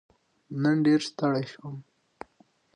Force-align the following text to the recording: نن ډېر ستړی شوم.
نن 0.61 0.77
ډېر 0.85 0.99
ستړی 1.09 1.45
شوم. 1.51 1.75